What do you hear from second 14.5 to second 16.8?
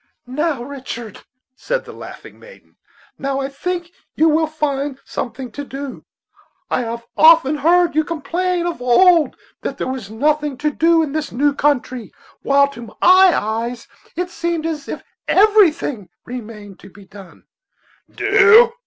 as if everything remained